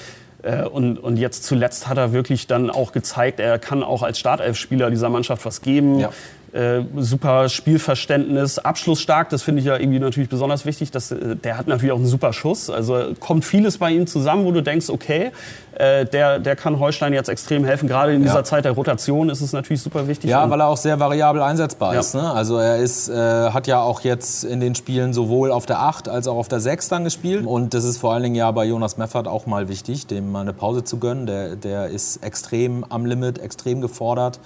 Äh, 0.42 0.64
und, 0.64 0.98
und 0.98 1.16
jetzt 1.18 1.44
zuletzt 1.44 1.88
hat 1.88 1.98
er 1.98 2.12
wirklich 2.12 2.46
dann 2.46 2.70
auch 2.70 2.92
gezeigt, 2.92 3.40
er 3.40 3.58
kann 3.58 3.82
auch 3.82 4.02
als 4.02 4.18
Startelfspieler 4.18 4.90
dieser 4.90 5.08
Mannschaft 5.08 5.44
was 5.44 5.60
geben. 5.60 6.00
Ja. 6.00 6.10
Äh, 6.54 6.84
super 6.98 7.48
Spielverständnis, 7.48 8.60
abschlussstark, 8.60 9.28
das 9.28 9.42
finde 9.42 9.58
ich 9.58 9.66
ja 9.66 9.76
irgendwie 9.76 9.98
natürlich 9.98 10.28
besonders 10.28 10.64
wichtig. 10.64 10.92
Dass, 10.92 11.10
äh, 11.10 11.34
der 11.34 11.58
hat 11.58 11.66
natürlich 11.66 11.90
auch 11.90 11.96
einen 11.96 12.06
super 12.06 12.32
Schuss. 12.32 12.70
Also 12.70 13.12
kommt 13.18 13.44
vieles 13.44 13.78
bei 13.78 13.90
ihm 13.90 14.06
zusammen, 14.06 14.44
wo 14.44 14.52
du 14.52 14.62
denkst, 14.62 14.88
okay, 14.88 15.32
äh, 15.72 16.06
der, 16.06 16.38
der 16.38 16.54
kann 16.54 16.78
Holstein 16.78 17.12
jetzt 17.12 17.28
extrem 17.28 17.64
helfen. 17.64 17.88
Gerade 17.88 18.14
in 18.14 18.22
dieser 18.22 18.36
ja. 18.36 18.44
Zeit 18.44 18.64
der 18.64 18.70
Rotation 18.70 19.30
ist 19.30 19.40
es 19.40 19.52
natürlich 19.52 19.82
super 19.82 20.06
wichtig. 20.06 20.30
Ja, 20.30 20.48
weil 20.48 20.60
er 20.60 20.68
auch 20.68 20.76
sehr 20.76 21.00
variabel 21.00 21.42
einsetzbar 21.42 21.94
ja. 21.94 21.98
ist. 21.98 22.14
Ne? 22.14 22.30
Also 22.30 22.56
er 22.58 22.76
ist, 22.76 23.08
äh, 23.08 23.50
hat 23.50 23.66
ja 23.66 23.80
auch 23.80 24.02
jetzt 24.02 24.44
in 24.44 24.60
den 24.60 24.76
Spielen 24.76 25.12
sowohl 25.12 25.50
auf 25.50 25.66
der 25.66 25.80
8 25.80 26.08
als 26.08 26.28
auch 26.28 26.36
auf 26.36 26.46
der 26.46 26.60
6 26.60 26.88
dann 26.88 27.02
gespielt. 27.02 27.44
Und 27.46 27.74
das 27.74 27.82
ist 27.82 27.98
vor 27.98 28.12
allen 28.12 28.22
Dingen 28.22 28.36
ja 28.36 28.48
bei 28.52 28.64
Jonas 28.64 28.96
Meffert 28.96 29.26
auch 29.26 29.46
mal 29.46 29.68
wichtig, 29.68 30.06
dem 30.06 30.30
mal 30.30 30.42
eine 30.42 30.52
Pause 30.52 30.84
zu 30.84 30.98
gönnen. 30.98 31.26
Der, 31.26 31.56
der 31.56 31.88
ist 31.88 32.22
extrem 32.22 32.84
am 32.88 33.06
Limit, 33.06 33.40
extrem 33.40 33.80
gefordert. 33.80 34.38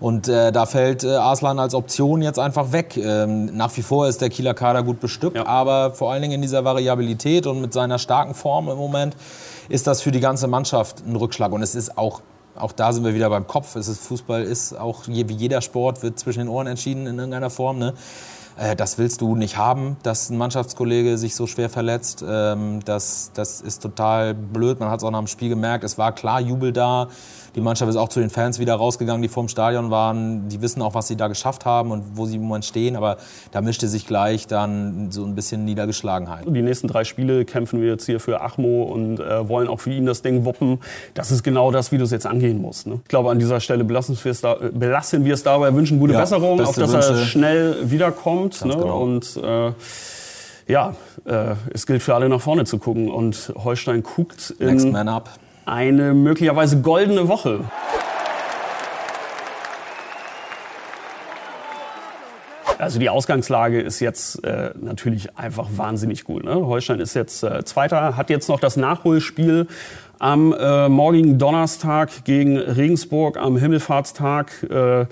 Und 0.00 0.28
äh, 0.28 0.52
da 0.52 0.66
fällt 0.66 1.02
äh, 1.02 1.14
Arslan 1.14 1.58
als 1.58 1.74
Option 1.74 2.22
jetzt 2.22 2.38
einfach 2.38 2.72
weg. 2.72 2.96
Ähm, 2.96 3.56
nach 3.56 3.76
wie 3.76 3.82
vor 3.82 4.06
ist 4.06 4.20
der 4.20 4.30
Kieler 4.30 4.54
Kader 4.54 4.82
gut 4.82 5.00
bestückt, 5.00 5.36
ja. 5.36 5.46
aber 5.46 5.92
vor 5.92 6.12
allen 6.12 6.22
Dingen 6.22 6.34
in 6.34 6.42
dieser 6.42 6.64
Variabilität 6.64 7.46
und 7.46 7.60
mit 7.60 7.72
seiner 7.72 7.98
starken 7.98 8.34
Form 8.34 8.68
im 8.68 8.76
Moment 8.76 9.16
ist 9.68 9.86
das 9.86 10.00
für 10.00 10.12
die 10.12 10.20
ganze 10.20 10.46
Mannschaft 10.46 11.04
ein 11.06 11.16
Rückschlag. 11.16 11.52
Und 11.52 11.62
es 11.62 11.74
ist 11.74 11.98
auch, 11.98 12.20
auch 12.56 12.72
da 12.72 12.92
sind 12.92 13.04
wir 13.04 13.14
wieder 13.14 13.28
beim 13.28 13.46
Kopf. 13.46 13.74
Es 13.74 13.88
ist, 13.88 14.00
Fußball 14.02 14.44
ist 14.44 14.78
auch 14.78 15.08
wie 15.08 15.34
jeder 15.34 15.60
Sport, 15.60 16.02
wird 16.02 16.18
zwischen 16.18 16.40
den 16.40 16.48
Ohren 16.48 16.68
entschieden 16.68 17.06
in 17.06 17.18
irgendeiner 17.18 17.50
Form. 17.50 17.78
Ne? 17.78 17.94
Äh, 18.58 18.76
das 18.76 18.98
willst 18.98 19.20
du 19.20 19.36
nicht 19.36 19.56
haben, 19.56 19.96
dass 20.02 20.30
ein 20.30 20.36
Mannschaftskollege 20.36 21.16
sich 21.16 21.34
so 21.34 21.46
schwer 21.46 21.70
verletzt. 21.70 22.24
Ähm, 22.26 22.80
das, 22.84 23.30
das 23.34 23.60
ist 23.60 23.82
total 23.82 24.34
blöd. 24.34 24.80
Man 24.80 24.90
hat 24.90 24.98
es 24.98 25.04
auch 25.04 25.10
nach 25.10 25.18
dem 25.18 25.28
Spiel 25.28 25.48
gemerkt. 25.48 25.84
Es 25.84 25.98
war 25.98 26.12
klar 26.12 26.40
Jubel 26.40 26.72
da. 26.72 27.08
Die 27.54 27.60
Mannschaft 27.60 27.90
ist 27.90 27.96
auch 27.96 28.08
zu 28.08 28.20
den 28.20 28.30
Fans 28.30 28.58
wieder 28.58 28.74
rausgegangen, 28.74 29.22
die 29.22 29.28
vor 29.28 29.42
dem 29.42 29.48
Stadion 29.48 29.90
waren. 29.90 30.48
Die 30.48 30.60
wissen 30.62 30.82
auch, 30.82 30.94
was 30.94 31.08
sie 31.08 31.16
da 31.16 31.28
geschafft 31.28 31.64
haben 31.64 31.90
und 31.90 32.16
wo 32.16 32.26
sie 32.26 32.36
im 32.36 32.42
Moment 32.42 32.64
stehen. 32.64 32.94
Aber 32.94 33.16
da 33.50 33.60
mischte 33.60 33.88
sich 33.88 34.06
gleich 34.06 34.46
dann 34.46 35.10
so 35.10 35.24
ein 35.24 35.34
bisschen 35.34 35.64
Niedergeschlagenheit. 35.64 36.44
Die 36.46 36.62
nächsten 36.62 36.88
drei 36.88 37.04
Spiele 37.04 37.44
kämpfen 37.44 37.80
wir 37.80 37.88
jetzt 37.88 38.06
hier 38.06 38.20
für 38.20 38.42
Achmo 38.42 38.84
und 38.84 39.18
äh, 39.18 39.48
wollen 39.48 39.68
auch 39.68 39.80
für 39.80 39.90
ihn 39.90 40.06
das 40.06 40.22
Ding 40.22 40.44
wuppen. 40.44 40.78
Das 41.14 41.30
ist 41.30 41.42
genau 41.42 41.70
das, 41.70 41.90
wie 41.90 41.98
du 41.98 42.04
es 42.04 42.10
jetzt 42.10 42.26
angehen 42.26 42.60
musst. 42.60 42.86
Ne? 42.86 43.00
Ich 43.02 43.08
glaube, 43.08 43.30
an 43.30 43.38
dieser 43.38 43.60
Stelle 43.60 43.82
belassen 43.84 44.16
wir 44.22 44.30
es, 44.30 44.40
da, 44.40 44.54
belassen 44.54 45.24
wir 45.24 45.34
es 45.34 45.42
dabei, 45.42 45.74
wünschen 45.74 45.98
gute 45.98 46.12
ja, 46.12 46.20
Besserung, 46.20 46.60
auf 46.60 46.76
dass 46.76 46.92
Wünsche. 46.92 47.08
er 47.08 47.16
schnell 47.24 47.90
wiederkommt. 47.90 48.47
Ne? 48.64 48.74
Genau. 48.74 49.02
Und 49.02 49.36
äh, 49.36 49.72
ja, 50.66 50.94
äh, 51.24 51.54
es 51.72 51.86
gilt 51.86 52.02
für 52.02 52.14
alle 52.14 52.28
nach 52.28 52.40
vorne 52.40 52.64
zu 52.64 52.78
gucken. 52.78 53.10
Und 53.10 53.52
Holstein 53.56 54.02
guckt 54.02 54.54
in 54.58 54.96
eine 55.64 56.14
möglicherweise 56.14 56.80
goldene 56.80 57.28
Woche. 57.28 57.64
Also 62.78 63.00
die 63.00 63.10
Ausgangslage 63.10 63.80
ist 63.80 63.98
jetzt 63.98 64.44
äh, 64.44 64.70
natürlich 64.80 65.36
einfach 65.36 65.68
wahnsinnig 65.76 66.22
gut. 66.24 66.44
Ne? 66.44 66.54
Holstein 66.54 67.00
ist 67.00 67.14
jetzt 67.14 67.42
äh, 67.42 67.64
Zweiter, 67.64 68.16
hat 68.16 68.30
jetzt 68.30 68.48
noch 68.48 68.60
das 68.60 68.76
Nachholspiel 68.76 69.66
am 70.20 70.52
äh, 70.52 70.88
morgigen 70.88 71.38
Donnerstag 71.38 72.24
gegen 72.24 72.56
Regensburg 72.56 73.36
am 73.36 73.56
Himmelfahrtstag. 73.56 74.64
Äh, 74.70 75.06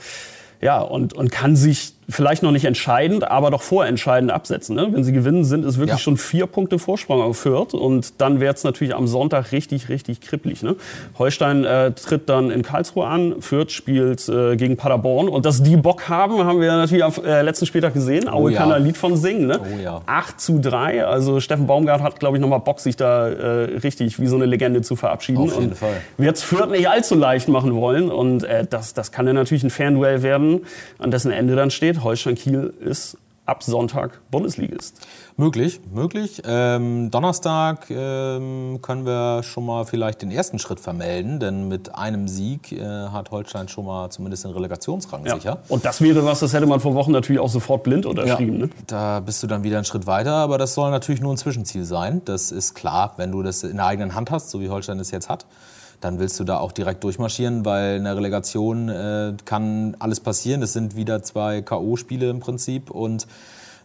ja, 0.60 0.80
und, 0.80 1.12
und 1.12 1.32
kann 1.32 1.56
sich 1.56 1.95
vielleicht 2.08 2.42
noch 2.42 2.52
nicht 2.52 2.64
entscheidend, 2.64 3.28
aber 3.28 3.50
doch 3.50 3.62
vorentscheidend 3.62 4.30
absetzen. 4.30 4.76
Ne? 4.76 4.88
Wenn 4.92 5.02
sie 5.02 5.12
gewinnen, 5.12 5.44
sind 5.44 5.64
es 5.64 5.76
wirklich 5.76 5.98
ja. 5.98 5.98
schon 5.98 6.16
vier 6.16 6.46
Punkte 6.46 6.78
Vorsprung 6.78 7.20
auf 7.20 7.38
Fürth. 7.38 7.74
Und 7.74 8.20
dann 8.20 8.40
wird 8.40 8.56
es 8.56 8.64
natürlich 8.64 8.94
am 8.94 9.08
Sonntag 9.08 9.50
richtig, 9.52 9.88
richtig 9.88 10.20
kribbelig. 10.20 10.62
Ne? 10.62 10.76
Holstein 11.18 11.64
äh, 11.64 11.92
tritt 11.92 12.28
dann 12.28 12.50
in 12.50 12.62
Karlsruhe 12.62 13.06
an, 13.06 13.36
Fürth 13.40 13.72
spielt 13.72 14.28
äh, 14.28 14.56
gegen 14.56 14.76
Paderborn. 14.76 15.28
Und 15.28 15.46
dass 15.46 15.62
die 15.62 15.76
Bock 15.76 16.08
haben, 16.08 16.44
haben 16.44 16.60
wir 16.60 16.72
natürlich 16.72 17.04
am 17.04 17.12
äh, 17.24 17.42
letzten 17.42 17.66
Spieltag 17.66 17.94
gesehen. 17.94 18.28
Aue 18.28 18.42
oh, 18.42 18.48
ja. 18.48 18.58
kann 18.58 18.70
ein 18.70 18.84
Lied 18.84 18.96
von 18.96 19.16
singen. 19.16 19.46
Ne? 19.46 19.60
Oh, 19.60 19.82
ja. 19.82 20.02
8 20.06 20.40
zu 20.40 20.60
3. 20.60 21.04
Also 21.04 21.40
Steffen 21.40 21.66
Baumgart 21.66 22.02
hat, 22.02 22.20
glaube 22.20 22.36
ich, 22.36 22.40
nochmal 22.40 22.60
Bock, 22.60 22.78
sich 22.78 22.96
da 22.96 23.28
äh, 23.28 23.78
richtig 23.78 24.20
wie 24.20 24.28
so 24.28 24.36
eine 24.36 24.46
Legende 24.46 24.82
zu 24.82 24.94
verabschieden. 24.94 25.38
Auf 25.38 25.54
jeden 25.54 25.70
und 25.70 25.76
Fall. 25.76 25.96
Wird 26.18 26.38
Fürth 26.38 26.70
nicht 26.70 26.88
allzu 26.88 27.16
leicht 27.16 27.48
machen 27.48 27.74
wollen. 27.74 28.10
Und 28.10 28.44
äh, 28.44 28.64
das, 28.64 28.94
das 28.94 29.10
kann 29.10 29.26
dann 29.26 29.34
natürlich 29.34 29.64
ein 29.64 29.70
Fernduell 29.70 30.22
werden, 30.22 30.66
an 30.98 31.10
dessen 31.10 31.32
Ende 31.32 31.56
dann 31.56 31.70
steht. 31.70 31.95
Holstein 32.02 32.34
Kiel 32.34 32.72
ist 32.80 33.16
ab 33.44 33.62
Sonntag 33.62 34.20
Bundesligist. 34.32 35.06
Möglich, 35.36 35.80
möglich. 35.94 36.42
Ähm, 36.44 37.12
Donnerstag 37.12 37.88
ähm, 37.90 38.80
können 38.82 39.06
wir 39.06 39.44
schon 39.44 39.64
mal 39.64 39.84
vielleicht 39.84 40.22
den 40.22 40.32
ersten 40.32 40.58
Schritt 40.58 40.80
vermelden, 40.80 41.38
denn 41.38 41.68
mit 41.68 41.94
einem 41.94 42.26
Sieg 42.26 42.72
äh, 42.72 42.80
hat 42.84 43.30
Holstein 43.30 43.68
schon 43.68 43.86
mal 43.86 44.10
zumindest 44.10 44.44
den 44.44 44.50
Relegationsrang 44.50 45.24
Ja. 45.26 45.36
sicher. 45.36 45.58
Und 45.68 45.84
das 45.84 46.00
wäre 46.00 46.24
was, 46.24 46.40
das 46.40 46.54
hätte 46.54 46.66
man 46.66 46.80
vor 46.80 46.94
Wochen 46.94 47.12
natürlich 47.12 47.40
auch 47.40 47.48
sofort 47.48 47.84
blind 47.84 48.04
unterschrieben. 48.04 48.58
Ne? 48.58 48.70
Da 48.88 49.20
bist 49.20 49.40
du 49.44 49.46
dann 49.46 49.62
wieder 49.62 49.76
einen 49.76 49.84
Schritt 49.84 50.08
weiter, 50.08 50.32
aber 50.34 50.58
das 50.58 50.74
soll 50.74 50.90
natürlich 50.90 51.20
nur 51.20 51.32
ein 51.32 51.36
Zwischenziel 51.38 51.84
sein. 51.84 52.22
Das 52.24 52.50
ist 52.50 52.74
klar, 52.74 53.12
wenn 53.16 53.30
du 53.30 53.44
das 53.44 53.62
in 53.62 53.76
der 53.76 53.86
eigenen 53.86 54.16
Hand 54.16 54.32
hast, 54.32 54.50
so 54.50 54.60
wie 54.60 54.70
Holstein 54.70 54.98
es 54.98 55.12
jetzt 55.12 55.28
hat, 55.28 55.46
dann 56.00 56.18
willst 56.18 56.38
du 56.40 56.44
da 56.44 56.58
auch 56.58 56.72
direkt 56.72 57.02
durchmarschieren, 57.04 57.64
weil 57.64 57.96
in 57.96 58.04
der 58.04 58.16
Relegation 58.16 58.88
äh, 58.88 59.32
kann 59.44 59.96
alles 59.98 60.20
passieren. 60.20 60.62
Es 60.62 60.72
sind 60.72 60.96
wieder 60.96 61.22
zwei 61.22 61.62
K.O.-Spiele 61.62 62.28
im 62.30 62.40
Prinzip 62.40 62.90
und 62.90 63.26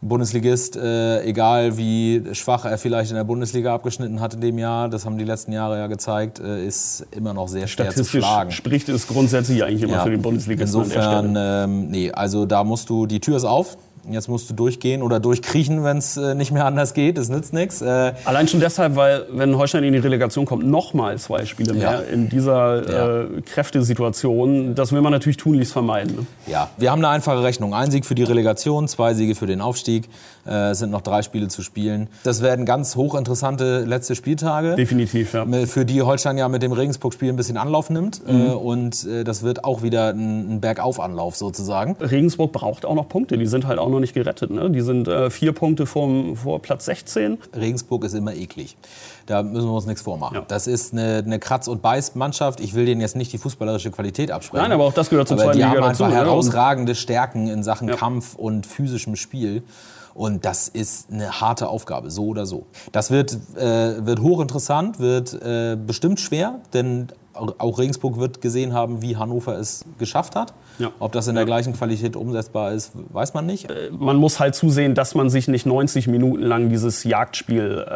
ein 0.04 0.08
Bundesligist, 0.08 0.76
äh, 0.78 1.22
egal 1.24 1.78
wie 1.78 2.24
schwach 2.34 2.66
er 2.66 2.80
vielleicht 2.80 3.12
in 3.12 3.18
der 3.18 3.24
Bundesliga 3.24 3.76
abgeschnitten 3.76 4.20
hat 4.20 4.34
in 4.34 4.42
dem 4.42 4.58
Jahr, 4.58 4.90
das 4.90 5.06
haben 5.06 5.18
die 5.20 5.24
letzten 5.26 5.52
Jahre 5.52 5.78
ja 5.78 5.86
gezeigt, 5.86 6.40
äh, 6.40 6.66
ist 6.66 7.06
immer 7.12 7.36
noch 7.36 7.48
sehr 7.48 7.68
schwer 7.68 7.92
zu 7.94 8.04
schlagen. 8.04 8.50
spricht 8.52 8.90
es 8.90 9.08
grundsätzlich 9.08 9.64
eigentlich 9.64 9.84
immer 9.84 9.94
Ja. 9.98 10.04
für 10.04 10.10
den 10.10 10.24
Bundesligisten. 10.24 10.82
Insofern, 10.82 11.36
ähm, 11.38 11.90
nee, 11.90 12.12
also 12.12 12.48
da 12.48 12.64
musst 12.64 12.90
du, 12.90 13.06
die 13.06 13.20
Tür 13.20 13.38
ist 13.38 13.46
auf. 13.46 13.78
Jetzt 14.10 14.28
musst 14.30 14.50
du 14.50 14.54
durchgehen 14.56 15.04
oder 15.04 15.20
durchkriechen, 15.20 15.84
wenn 15.84 15.98
es 15.98 16.18
äh, 16.18 16.34
nicht 16.34 16.52
mehr 16.52 16.66
anders 16.66 16.94
geht. 16.94 17.18
Das 17.18 17.30
nützt 17.30 17.54
nichts. 17.54 17.82
Äh, 17.82 18.14
Allein 18.26 18.48
schon 18.48 18.60
deshalb, 18.60 18.96
weil 18.96 19.26
wenn 19.32 19.56
Holstein 19.58 19.84
in 19.84 19.94
die 19.94 20.00
Relegation 20.00 20.46
kommt, 20.46 20.66
nochmal 20.66 21.18
zwei 21.20 21.46
Spiele 21.46 21.74
mehr 21.74 21.82
Ja. 21.84 22.00
in 22.00 22.28
dieser 22.30 22.92
Ja. 22.92 23.22
äh, 23.22 23.42
Kräftesituation, 23.42 24.76
das 24.76 24.92
will 24.92 25.02
man 25.02 25.12
natürlich 25.12 25.38
tunlichst 25.38 25.74
vermeiden. 25.74 26.16
Ne? 26.16 26.26
ja, 26.48 26.70
wir 26.78 26.92
haben 26.92 27.00
eine 27.00 27.10
einfache 27.10 27.44
Rechnung. 27.44 27.74
Ein 27.74 27.92
Sieg 27.92 28.06
für 28.06 28.16
die 28.16 28.24
Relegation, 28.24 28.88
zwei 28.88 29.14
Siege 29.14 29.36
für 29.36 29.46
den 29.48 29.62
Aufstieg. 29.62 30.10
Äh, 30.48 30.72
es 30.72 30.80
sind 30.80 30.90
noch 30.92 31.02
drei 31.02 31.22
Spiele 31.22 31.48
zu 31.50 31.62
spielen. 31.62 32.08
Das 32.24 32.42
werden 32.42 32.66
ganz 32.66 32.96
hochinteressante 32.96 33.84
letzte 33.86 34.16
Spieltage. 34.16 34.76
Definitiv, 34.76 35.34
ja. 35.34 35.46
Für 35.68 35.86
die 35.86 36.02
Holstein 36.02 36.38
ja 36.38 36.48
mit 36.50 36.64
dem 36.64 36.72
Regensburg-Spiel 36.72 37.30
ein 37.30 37.36
bisschen 37.36 37.58
Anlauf 37.58 37.90
nimmt. 37.90 38.28
Mhm. 38.28 38.46
Äh, 38.48 38.50
und 38.54 39.06
äh, 39.06 39.24
das 39.24 39.44
wird 39.44 39.64
auch 39.64 39.84
wieder 39.84 40.10
ein, 40.10 40.56
ein 40.56 40.62
Bergaufanlauf 40.62 41.36
sozusagen. 41.36 41.96
Regensburg 42.00 42.52
braucht 42.52 42.86
auch 42.86 42.96
noch 42.96 43.08
Punkte, 43.10 43.38
die 43.38 43.46
sind 43.46 43.68
halt 43.68 43.78
auch 43.80 43.91
noch 43.92 44.00
nicht 44.00 44.14
gerettet. 44.14 44.50
Ne? 44.50 44.70
Die 44.72 44.82
sind 44.82 45.08
äh, 45.08 45.30
vier 45.30 45.52
Punkte 45.54 45.86
vom, 45.86 46.36
vor 46.36 46.62
Platz 46.62 46.86
16. 46.86 47.38
Regensburg 47.56 48.04
ist 48.06 48.14
immer 48.14 48.34
eklig. 48.34 48.76
Da 49.26 49.44
müssen 49.44 49.68
wir 49.68 49.74
uns 49.76 49.86
nichts 49.86 50.02
vormachen. 50.02 50.36
Ja. 50.36 50.46
Das 50.48 50.68
ist 50.68 50.94
eine, 50.94 51.18
eine 51.26 51.40
Kratz- 51.40 51.68
und 51.68 51.82
Beiß-Mannschaft. 51.82 52.60
Ich 52.60 52.74
will 52.74 52.86
denen 52.86 53.02
jetzt 53.02 53.16
nicht 53.16 53.32
die 53.32 53.38
fußballerische 53.38 53.92
Qualität 53.92 54.32
absprechen. 54.32 54.64
Nein, 54.64 54.72
aber 54.72 54.86
auch 54.86 54.94
das 54.94 55.10
gehört 55.10 55.28
zur 55.28 55.36
aber 55.38 55.46
zweiten 55.46 55.58
die 55.60 55.64
Liga 55.64 55.76
haben 55.76 55.90
dazu. 55.90 56.04
einfach 56.04 56.18
ne? 56.20 56.26
herausragende 56.26 56.96
Stärken 56.96 57.48
in 57.48 57.64
Sachen 57.64 57.88
Ja. 57.90 57.96
Kampf 57.96 58.36
und 58.36 58.66
physischem 58.66 59.16
Spiel. 59.16 59.64
Und 60.14 60.46
das 60.46 60.68
ist 60.68 61.12
eine 61.12 61.42
harte 61.42 61.68
Aufgabe, 61.68 62.12
so 62.12 62.28
oder 62.28 62.46
so. 62.46 62.66
Das 62.92 63.12
wird, 63.12 63.38
äh, 63.56 64.06
wird 64.06 64.22
hochinteressant, 64.22 65.00
wird 65.00 65.34
äh, 65.34 65.76
bestimmt 65.76 66.20
schwer, 66.20 66.60
denn 66.74 67.08
auch 67.34 67.80
Regensburg 67.80 68.20
wird 68.20 68.42
gesehen 68.42 68.74
haben, 68.74 69.02
wie 69.02 69.16
Hannover 69.16 69.58
es 69.58 69.86
geschafft 69.98 70.36
hat. 70.36 70.54
Ja. 70.80 70.92
Ob 71.00 71.12
das 71.12 71.28
in 71.28 71.36
der 71.36 71.46
gleichen 71.46 71.74
Qualität 71.74 72.16
umsetzbar 72.16 72.72
ist, 72.74 72.92
weiß 72.94 73.34
man 73.34 73.46
nicht. 73.46 73.68
man 73.92 74.18
muss 74.18 74.40
halt 74.40 74.56
zusehen, 74.56 74.96
dass 74.96 75.16
man 75.16 75.30
sich 75.30 75.48
nicht 75.48 75.66
90 75.66 76.08
Minuten 76.08 76.44
lang 76.44 76.70
dieses 76.70 77.04
Jagdspiel 77.04 77.86
äh, 77.88 77.94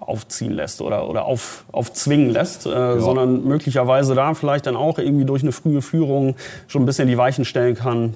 aufziehen 0.00 0.52
lässt 0.52 0.80
oder, 0.80 1.08
oder 1.08 1.24
auf, 1.24 1.64
aufzwingen 1.72 2.30
lässt, 2.30 2.66
äh, 2.66 2.98
sondern 2.98 3.44
möglicherweise 3.44 4.14
da 4.14 4.34
vielleicht 4.34 4.66
dann 4.66 4.76
auch 4.76 4.98
irgendwie 4.98 5.24
durch 5.24 5.42
eine 5.42 5.52
frühe 5.52 5.82
Führung 5.82 6.36
schon 6.66 6.82
ein 6.82 6.86
bisschen 6.86 7.08
die 7.08 7.18
Weichen 7.18 7.44
stellen 7.44 7.74
kann. 7.74 8.14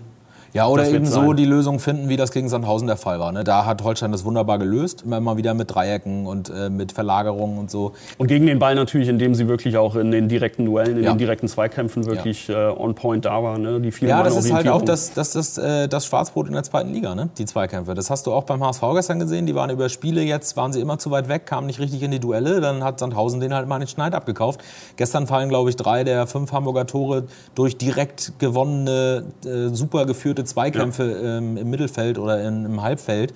Ja, 0.55 0.67
oder 0.69 0.87
eben 0.87 1.07
so 1.07 1.33
die 1.33 1.47
Lösung 1.47 1.79
finden, 1.79 2.11
wie 2.11 2.17
das 2.17 2.31
gegen 2.31 2.49
Sandhausen 2.51 2.87
der 2.87 2.99
Fall 2.99 3.19
war. 3.19 3.33
Ne? 3.33 3.43
Da 3.43 3.65
hat 3.65 3.83
Holstein 3.83 4.13
das 4.13 4.25
wunderbar 4.25 4.59
gelöst, 4.59 5.03
immer 5.03 5.19
mal 5.19 5.39
wieder 5.39 5.55
mit 5.55 5.75
Dreiecken 5.75 6.27
und 6.27 6.51
äh, 6.51 6.69
mit 6.69 6.93
Verlagerungen 6.93 7.59
und 7.59 7.71
so. 7.71 7.93
Und 8.19 8.27
gegen 8.27 8.47
den 8.47 8.59
Ball 8.59 8.75
natürlich, 8.75 9.09
indem 9.09 9.35
sie 9.35 9.49
wirklich 9.49 9.79
auch 9.79 9.97
in 9.97 10.11
den 10.11 10.29
direkten 10.29 10.67
Duellen, 10.67 10.99
in 10.99 11.05
Ja. 11.05 11.13
den 11.15 11.19
direkten 11.19 11.49
Zweikämpfen 11.49 12.05
wirklich 12.05 12.51
äh, 12.51 12.55
on 12.55 12.95
point 12.95 13.25
da 13.25 13.43
waren. 13.43 13.63
Ne? 13.63 13.81
Die 13.81 13.91
vielen 13.93 14.11
Ja, 14.11 14.23
das 14.23 14.37
ist 14.37 14.53
halt 14.53 14.69
auch 14.69 14.83
das, 14.83 15.15
das, 15.15 15.33
das, 15.33 15.57
äh, 15.57 15.89
das 15.89 16.05
Schwarzbrot 16.05 16.49
in 16.49 16.53
der 16.53 16.65
zweiten 16.65 16.93
Liga, 16.93 17.15
ne? 17.15 17.31
die 17.39 17.47
Zweikämpfe. 17.47 17.95
Das 17.95 18.11
hast 18.11 18.27
du 18.27 18.33
auch 18.33 18.45
beim 18.45 18.63
HSV 18.63 18.83
gestern 18.95 19.21
gesehen. 19.21 19.47
Die 19.47 19.55
waren 19.55 19.71
über 19.71 19.89
Spiele, 19.89 20.21
jetzt 20.23 20.57
waren 20.59 20.73
sie 20.75 20.81
immer 20.81 20.99
zu 20.99 21.11
weit 21.11 21.29
weg, 21.29 21.47
kamen 21.47 21.67
nicht 21.67 21.81
richtig 21.81 22.03
in 22.03 22.11
die 22.11 22.21
Duelle. 22.21 22.61
Dann 22.61 22.85
hat 22.85 22.99
Sandhausen 22.99 23.41
den 23.41 23.55
halt 23.55 23.69
mal 23.69 23.79
den 23.79 23.89
Schneid 23.89 24.15
abgekauft. 24.15 24.61
Gestern 24.97 25.27
fallen, 25.27 25.49
glaube 25.49 25.71
ich, 25.71 25.77
drei 25.77 26.05
der 26.05 26.27
fünf 26.27 26.53
Hamburger 26.53 26.87
Tore 26.87 27.25
durch 27.55 27.79
direkt 27.79 28.35
gewonnene, 28.39 29.25
äh, 29.47 29.69
super 29.75 30.05
geführte 30.05 30.42
Zweikämpfe 30.45 31.05
ähm, 31.05 31.57
im 31.57 31.71
Mittelfeld 31.71 32.19
oder 32.19 32.43
in, 32.43 32.65
im 32.65 32.83
Halbfeld. 32.83 33.35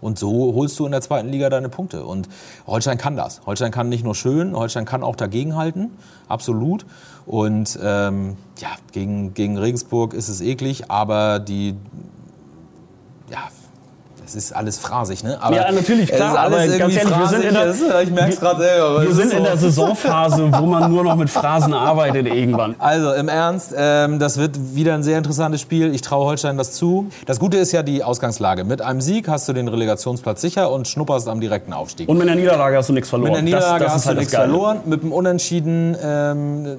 Und 0.00 0.18
so 0.18 0.54
holst 0.54 0.78
du 0.78 0.86
in 0.86 0.92
der 0.92 1.00
zweiten 1.00 1.28
Liga 1.28 1.50
deine 1.50 1.68
Punkte. 1.68 2.04
Und 2.04 2.28
Holstein 2.66 2.98
kann 2.98 3.16
das. 3.16 3.40
Holstein 3.46 3.70
kann 3.70 3.88
nicht 3.88 4.04
nur 4.04 4.14
schön, 4.14 4.56
Holstein 4.56 4.84
kann 4.84 5.02
auch 5.02 5.16
dagegenhalten, 5.16 5.90
absolut. 6.28 6.86
Und 7.26 7.78
ähm, 7.82 8.36
ja, 8.58 8.68
gegen, 8.92 9.34
gegen 9.34 9.58
Regensburg 9.58 10.14
ist 10.14 10.28
es 10.28 10.40
eklig, 10.40 10.90
aber 10.90 11.40
die, 11.40 11.74
ja, 13.30 13.48
das 14.28 14.34
ist 14.34 14.52
alles 14.54 14.78
phrasig, 14.78 15.24
ne? 15.24 15.38
Aber 15.40 15.56
Ja, 15.56 15.72
natürlich, 15.72 16.10
klar, 16.10 16.32
ist 16.32 16.38
alles 16.38 16.68
aber 16.68 16.78
ganz 16.78 16.96
ehrlich, 16.96 17.18
wir 17.18 17.26
sind 17.28 17.44
in 17.44 17.54
der- 17.54 18.02
ich 18.02 18.10
merke 18.10 18.32
es 18.34 18.40
gerade 18.40 18.60
selber. 18.62 19.02
Wir 19.02 19.14
sind 19.14 19.26
ist 19.28 19.32
in 19.32 19.38
so. 19.38 19.44
der 19.44 19.56
Saisonphase, 19.56 20.52
wo 20.52 20.66
man 20.66 20.90
nur 20.90 21.02
noch 21.02 21.16
mit 21.16 21.30
Phrasen 21.30 21.72
arbeitet 21.72 22.26
irgendwann. 22.26 22.74
Also 22.78 23.14
im 23.14 23.28
Ernst, 23.28 23.72
ähm, 23.74 24.18
das 24.18 24.36
wird 24.36 24.74
wieder 24.74 24.92
ein 24.94 25.02
sehr 25.02 25.16
interessantes 25.16 25.62
Spiel. 25.62 25.94
Ich 25.94 26.02
traue 26.02 26.26
Holstein 26.26 26.58
das 26.58 26.72
zu. 26.72 27.06
Das 27.24 27.38
Gute 27.40 27.56
ist 27.56 27.72
ja 27.72 27.82
die 27.82 28.04
Ausgangslage. 28.04 28.64
Mit 28.64 28.82
einem 28.82 29.00
Sieg 29.00 29.28
hast 29.28 29.48
du 29.48 29.54
den 29.54 29.66
Relegationsplatz 29.66 30.42
sicher 30.42 30.70
und 30.70 30.86
schnupperst 30.86 31.26
am 31.26 31.40
direkten 31.40 31.72
Aufstieg. 31.72 32.06
Und 32.08 32.18
mit 32.18 32.28
einer 32.28 32.38
Niederlage 32.38 32.76
hast 32.76 32.90
du 32.90 32.92
nichts 32.92 33.08
verloren. 33.08 33.30
Mit 33.30 33.36
der 33.38 33.44
Niederlage 33.44 33.84
das, 33.84 33.92
das 33.94 33.94
hast 34.02 34.06
halt 34.08 34.16
du 34.16 34.20
nichts 34.20 34.34
verloren. 34.34 34.80
Mit 34.84 35.02
dem 35.02 35.12
Unentschieden 35.12 35.96
ähm, 36.02 36.76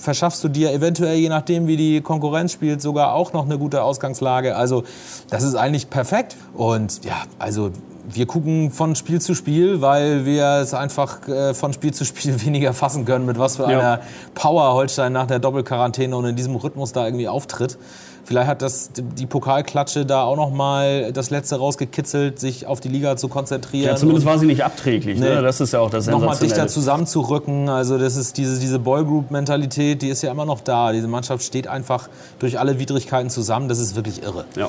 verschaffst 0.00 0.42
du 0.44 0.48
dir 0.48 0.72
eventuell, 0.72 1.16
je 1.16 1.28
nachdem 1.28 1.66
wie 1.66 1.76
die 1.76 2.00
Konkurrenz 2.00 2.52
spielt, 2.52 2.80
sogar 2.80 3.14
auch 3.14 3.32
noch 3.32 3.44
eine 3.46 3.58
gute 3.58 3.82
Ausgangslage. 3.82 4.56
Also 4.56 4.84
das 5.30 5.42
ist 5.42 5.54
eigentlich 5.54 5.90
perfekt. 5.90 6.36
Und 6.68 7.04
ja, 7.04 7.22
also 7.38 7.70
wir 8.10 8.26
gucken 8.26 8.70
von 8.70 8.94
Spiel 8.96 9.20
zu 9.20 9.34
Spiel, 9.34 9.80
weil 9.80 10.24
wir 10.24 10.60
es 10.62 10.72
einfach 10.74 11.26
äh, 11.28 11.52
von 11.54 11.72
Spiel 11.72 11.92
zu 11.92 12.04
Spiel 12.04 12.40
weniger 12.44 12.72
fassen 12.72 13.04
können, 13.04 13.26
mit 13.26 13.38
was 13.38 13.56
für 13.56 13.62
Ja. 13.62 13.68
einer 13.78 14.00
Power 14.34 14.72
Holstein 14.74 15.12
nach 15.12 15.26
der 15.26 15.38
Doppelquarantäne 15.38 16.16
und 16.16 16.24
in 16.24 16.36
diesem 16.36 16.56
Rhythmus 16.56 16.92
da 16.92 17.04
irgendwie 17.06 17.28
auftritt. 17.28 17.78
Vielleicht 18.24 18.48
hat 18.48 18.60
das 18.60 18.90
die 18.94 19.24
Pokalklatsche 19.24 20.04
da 20.04 20.22
auch 20.24 20.36
noch 20.36 20.50
mal 20.50 21.12
das 21.14 21.30
letzte 21.30 21.56
rausgekitzelt, 21.56 22.38
sich 22.38 22.66
auf 22.66 22.78
die 22.80 22.88
Liga 22.90 23.16
zu 23.16 23.28
konzentrieren. 23.28 23.86
Ja, 23.86 23.96
zumindest 23.96 24.26
war 24.26 24.38
sie 24.38 24.44
nicht 24.44 24.62
abträglich. 24.62 25.18
Ne? 25.18 25.36
Nee. 25.36 25.42
Das 25.42 25.62
ist 25.62 25.72
ja 25.72 25.80
auch 25.80 25.88
das 25.88 26.06
nochmal 26.06 26.30
dichter 26.36 26.38
Sensationelle. 26.68 26.68
zusammenzurücken. 26.70 27.68
Also 27.70 27.96
das 27.96 28.16
ist 28.16 28.36
diese, 28.36 28.60
diese 28.60 28.78
Boygroup-Mentalität, 28.80 30.02
die 30.02 30.08
ist 30.10 30.20
ja 30.22 30.30
immer 30.30 30.44
noch 30.44 30.60
da. 30.60 30.92
Diese 30.92 31.08
Mannschaft 31.08 31.42
steht 31.42 31.68
einfach 31.68 32.08
durch 32.38 32.58
alle 32.58 32.78
Widrigkeiten 32.78 33.30
zusammen. 33.30 33.68
Das 33.70 33.78
ist 33.78 33.96
wirklich 33.96 34.22
irre. 34.22 34.44
Ja. 34.56 34.68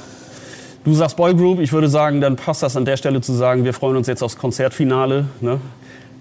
Du 0.86 0.94
sagst 0.94 1.18
Boygroup, 1.18 1.60
ich 1.60 1.74
würde 1.74 1.90
sagen, 1.90 2.22
dann 2.22 2.36
passt 2.36 2.64
das 2.64 2.78
an 2.78 2.86
der 2.86 2.98
Stelle 2.98 3.22
zu 3.22 3.34
sagen, 3.34 3.66
wir 3.66 3.74
freuen 3.74 3.98
uns 3.98 4.08
jetzt 4.08 4.24
aufs 4.24 4.38
Konzertfinale. 4.38 5.26
Ne? 5.42 5.60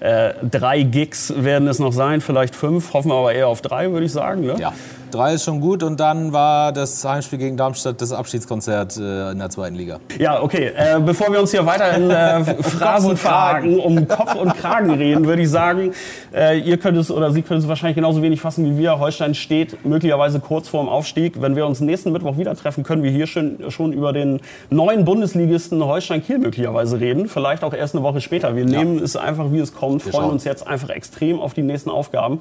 Äh, 0.01 0.35
drei 0.43 0.83
Gigs 0.83 1.33
werden 1.37 1.69
es 1.69 1.79
noch 1.79 1.93
sein, 1.93 2.21
vielleicht 2.21 2.55
fünf, 2.55 2.93
hoffen 2.93 3.11
wir 3.11 3.17
aber 3.17 3.33
eher 3.33 3.49
auf 3.49 3.63
drei, 3.63 3.91
würde 3.93 4.07
ich 4.07 4.13
sagen. 4.13 4.43
Ne? 4.43 4.57
Ja, 4.59 4.73
drei 5.11 5.35
ist 5.35 5.45
schon 5.45 5.61
gut. 5.61 5.83
Und 5.83 6.01
dann 6.01 6.33
war 6.33 6.73
das 6.73 7.05
Heimspiel 7.05 7.39
gegen 7.39 7.57
Darmstadt 7.57 8.01
das 8.01 8.13
Abschiedskonzert 8.13 8.97
äh, 8.97 9.33
in 9.33 9.39
der 9.39 9.51
zweiten 9.51 9.75
Liga. 9.77 10.01
Ja, 10.19 10.43
okay. 10.43 10.73
Äh, 10.77 11.01
bevor 11.01 11.33
wir 11.33 11.41
uns 11.41 11.51
hier 11.51 11.65
weiter 11.67 11.93
in 11.95 12.11
äh, 12.11 12.45
Phrasen 12.63 13.17
verhaken, 13.17 13.79
um 13.79 14.07
Kopf 14.09 14.35
und 14.35 14.55
Kragen 14.57 14.91
reden, 14.91 15.27
würde 15.27 15.43
ich 15.43 15.51
sagen, 15.51 15.93
äh, 16.35 16.59
ihr 16.59 16.79
könnt 16.79 16.99
es 16.99 17.11
oder 17.11 17.31
Sie 17.33 17.43
können 17.43 17.61
es 17.61 17.69
wahrscheinlich 17.69 17.97
genauso 17.97 18.23
wenig 18.23 18.41
fassen 18.41 18.65
wie 18.65 18.79
wir. 18.79 18.99
Holstein 18.99 19.35
steht 19.35 19.85
möglicherweise 19.85 20.41
kurz 20.41 20.69
vorm 20.69 20.89
Aufstieg. 20.89 21.41
Wenn 21.41 21.57
wir 21.57 21.67
uns 21.67 21.81
nächsten 21.81 22.13
Mittwoch 22.13 22.37
wieder 22.39 22.55
treffen, 22.55 22.85
können 22.85 23.03
wir 23.03 23.11
hier 23.11 23.27
schon, 23.27 23.71
schon 23.71 23.93
über 23.93 24.13
den 24.13 24.41
neuen 24.71 25.05
Bundesligisten 25.05 25.85
Holstein 25.85 26.25
Kiel 26.25 26.39
möglicherweise 26.39 27.01
reden. 27.01 27.29
Vielleicht 27.29 27.65
auch 27.65 27.75
erst 27.75 27.95
eine 27.95 28.03
Woche 28.03 28.21
später. 28.21 28.57
Wir 28.57 28.65
nehmen 28.65 28.99
es 28.99 29.17
einfach, 29.17 29.53
wie 29.53 29.59
es 29.59 29.75
kommt, 29.75 30.03
freuen 30.03 30.13
schauen. 30.13 30.31
uns 30.31 30.45
jetzt 30.45 30.67
einfach 30.67 30.91
extrem 30.91 31.41
auf 31.41 31.55
die 31.55 31.63
nächsten 31.63 31.91
Aufgaben. 31.91 32.41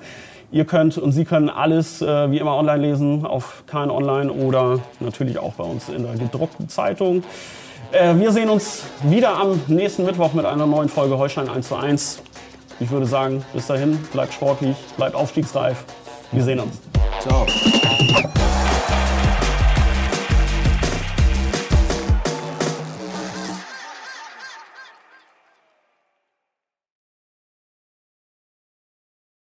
Ihr 0.51 0.65
könnt 0.65 0.97
und 0.97 1.11
Sie 1.11 1.25
können 1.25 1.49
alles 1.49 2.01
äh, 2.01 2.31
wie 2.31 2.37
immer 2.37 2.55
online 2.55 2.81
lesen 2.81 3.25
auf 3.25 3.63
KN 3.67 3.91
Online 3.91 4.31
oder 4.31 4.79
natürlich 4.99 5.39
auch 5.39 5.53
bei 5.53 5.63
uns 5.63 5.89
in 5.89 6.03
der 6.03 6.15
gedruckten 6.15 6.69
Zeitung. 6.69 7.23
Äh, 7.91 8.15
wir 8.15 8.31
sehen 8.31 8.49
uns 8.49 8.83
wieder 9.03 9.37
am 9.37 9.61
nächsten 9.67 10.05
Mittwoch 10.05 10.33
mit 10.33 10.45
einer 10.45 10.65
neuen 10.65 10.89
Folge 10.89 11.17
Holstein 11.17 11.49
1 11.49 11.67
zu 11.67 11.75
1. 11.75 12.21
Ich 12.79 12.89
würde 12.91 13.05
sagen, 13.05 13.43
bis 13.53 13.67
dahin, 13.67 13.97
bleibt 14.13 14.33
sportlich, 14.33 14.77
bleibt 14.95 15.15
aufstiegsreif. 15.15 15.83
Wir 16.31 16.43
sehen 16.43 16.59
uns. 16.59 16.79
Ciao. 17.21 17.45